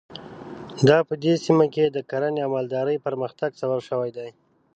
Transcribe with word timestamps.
دا 0.89 0.97
په 1.07 1.13
دې 1.23 1.33
سیمه 1.45 1.65
کې 1.73 1.85
د 1.89 1.97
کرنې 2.09 2.41
او 2.45 2.49
مالدارۍ 2.55 2.97
پرمختګ 3.07 3.49
سبب 3.61 3.79
شوي 3.89 4.09
دي. 4.17 4.29